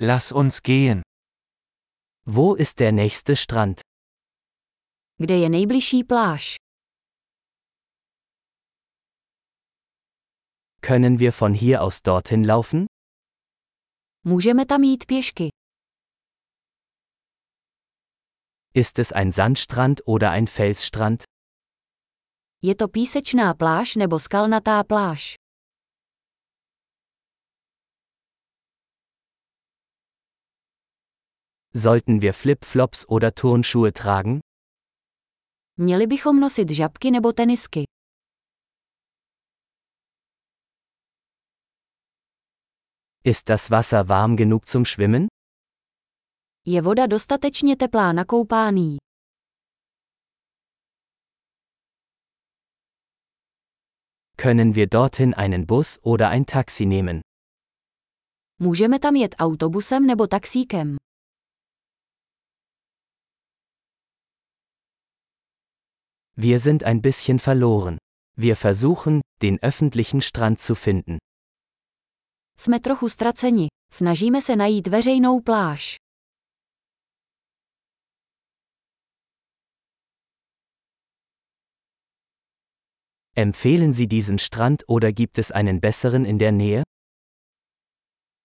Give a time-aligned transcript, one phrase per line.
[0.00, 1.02] Lass uns gehen.
[2.24, 3.80] Wo ist der nächste Strand?
[5.16, 6.56] Kde je nejbližší pláž?
[10.80, 12.86] Können wir von hier aus dorthin laufen?
[14.24, 15.48] Můžeme tam jít pěšky.
[18.74, 21.22] Ist es ein Sandstrand oder ein Felsstrand?
[22.62, 25.34] Je to písečná pláž nebo skalnatá pláž?
[31.74, 34.40] Sollten wir Flipflops oder Turnschuhe tragen?
[35.76, 37.84] Měli bychom nosit žabky nebo tenisky.
[43.24, 45.26] Ist das Wasser warm genug zum Schwimmen?
[46.66, 48.96] Je voda dostatečně teplá na koupání?
[54.36, 57.20] Können wir dorthin einen Bus oder ein Taxi nehmen?
[58.60, 60.96] Můžeme tam jet autobusem nebo taxíkem.
[66.40, 67.98] Wir sind ein bisschen verloren.
[68.36, 71.18] Wir versuchen, den öffentlichen Strand zu finden.
[72.58, 73.66] Jsme trochu ztraceni.
[73.92, 75.96] Snažíme se najít veřejnou pláž.
[83.36, 86.82] Empfehlen Sie diesen Strand oder gibt es einen besseren in der Nähe?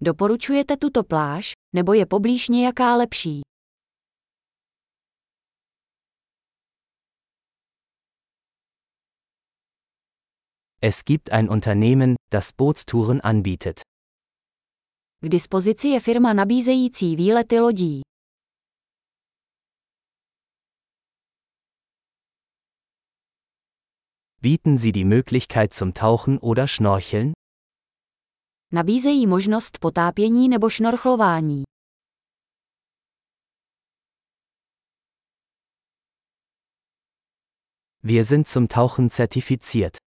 [0.00, 3.40] Doporučujete tuto pláž, nebo je poblíž nějaká lepší?
[10.86, 13.80] Es gibt ein Unternehmen, das Bootstouren anbietet.
[15.22, 18.00] K dispozici je firma nabízející výlety lodí.
[24.42, 27.32] Bieten Sie die Möglichkeit zum Tauchen oder Schnorcheln?
[28.72, 31.62] Nabízejí možnost potápění nebo šnorchlování.
[38.02, 40.03] Wir sind zum Tauchen zertifiziert.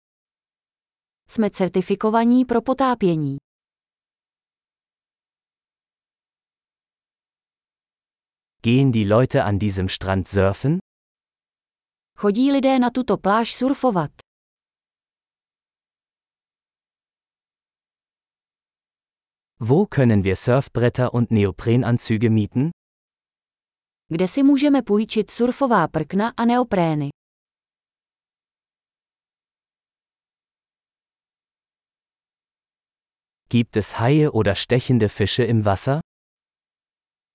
[1.28, 3.36] Jsme certifikovaní pro potápění.
[8.62, 10.78] Gehen die Leute an diesem Strand surfen?
[12.18, 14.10] Chodí lidé na tuto pláž surfovat.
[19.60, 22.70] Wo können wir Surfbretter und Neoprenanzüge mieten?
[24.08, 27.08] Kde si můžeme půjčit surfová prkna a neoprény?
[33.48, 36.00] Gibt es Haie oder stechende Fische im Wasser?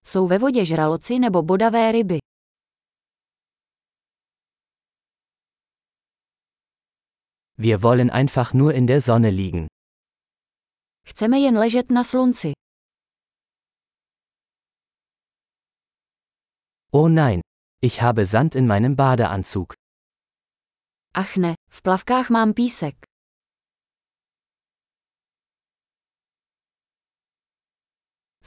[0.06, 2.18] Jsou ve vodě žraloci nebo bodavé ryby.
[7.58, 9.68] Wir wollen einfach nur in der Sonne liegen.
[11.08, 12.54] Chceme jen ležet na slunci.
[16.92, 17.42] Oh nein,
[17.84, 19.74] ich habe Sand in meinem Badeanzug.
[21.14, 23.11] Ach ne, v plavkách mám písek.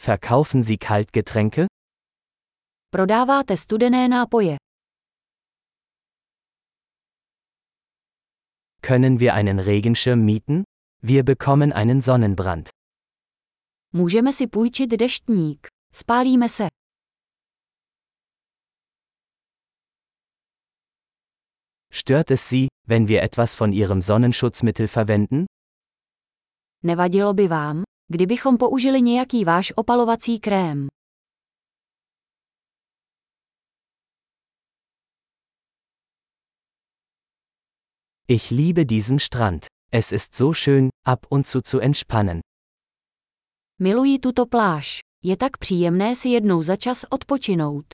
[0.05, 1.67] Verkaufen Sie Kaltgetränke?
[2.93, 4.57] Prodáváte studené nápoje.
[8.83, 10.65] Können wir einen Regenschirm mieten?
[11.03, 12.69] Wir bekommen einen Sonnenbrand.
[13.93, 15.67] Můžeme si půjčit deštník.
[15.95, 16.69] Spálíme se.
[21.91, 25.45] Stört es Sie, wenn wir etwas von Ihrem Sonnenschutzmittel verwenden?
[26.83, 30.89] Nevadilo by vám, kdybychom použili nějaký váš opalovací krém.
[38.29, 39.67] Ich liebe diesen Strand.
[39.93, 42.41] Es ist so schön, ab und zu zu entspannen.
[43.79, 45.01] Miluji tuto pláž.
[45.25, 47.85] Je tak příjemné si jednou za čas odpočinout.